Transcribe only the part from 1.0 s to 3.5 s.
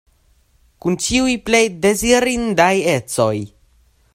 ĉiuj plej dezirindaj ecoj.